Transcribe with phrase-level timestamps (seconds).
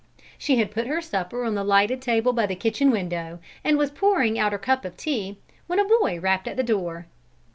[0.35, 3.91] She had put her supper on the lighted table by the kitchen window and was
[3.91, 7.05] pouring out her cup of tea, when a boy rapped at the door.